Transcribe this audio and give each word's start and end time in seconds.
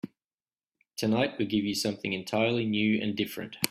Tonight 0.97 1.37
we 1.37 1.45
give 1.45 1.63
you 1.63 1.75
something 1.75 2.11
entirely 2.11 2.65
new 2.65 2.99
and 2.99 3.15
different. 3.15 3.57